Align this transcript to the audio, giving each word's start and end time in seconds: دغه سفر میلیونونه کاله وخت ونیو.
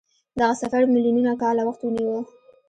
دغه 0.39 0.53
سفر 0.61 0.81
میلیونونه 0.93 1.31
کاله 1.41 1.61
وخت 1.65 1.81
ونیو. 1.83 2.15